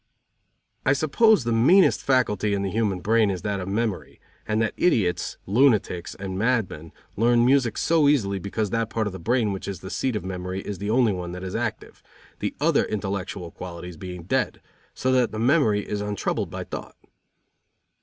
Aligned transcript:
I 0.83 0.93
suppose 0.93 1.43
the 1.43 1.51
meanest 1.51 2.01
faculty 2.01 2.55
in 2.55 2.63
the 2.63 2.71
human 2.71 3.01
brain 3.01 3.29
is 3.29 3.43
that 3.43 3.59
of 3.59 3.67
memory, 3.67 4.19
and 4.47 4.59
that 4.59 4.73
idiots, 4.75 5.37
lunatics 5.45 6.15
and 6.15 6.39
madmen 6.39 6.91
learn 7.15 7.45
music 7.45 7.77
so 7.77 8.07
easily 8.09 8.39
because 8.39 8.71
that 8.71 8.89
part 8.89 9.05
of 9.05 9.13
the 9.13 9.19
brain 9.19 9.53
which 9.53 9.67
is 9.67 9.81
the 9.81 9.91
seat 9.91 10.15
of 10.15 10.25
memory 10.25 10.61
is 10.61 10.79
the 10.79 10.89
only 10.89 11.13
one 11.13 11.33
that 11.33 11.43
is 11.43 11.53
active; 11.55 12.01
the 12.39 12.55
other 12.59 12.83
intellectual 12.85 13.51
qualities 13.51 13.95
being 13.95 14.23
dead, 14.23 14.59
so 14.95 15.11
that 15.11 15.31
the 15.31 15.37
memory 15.37 15.87
is 15.87 16.01
untroubled 16.01 16.49
by 16.49 16.63
thought. 16.63 16.97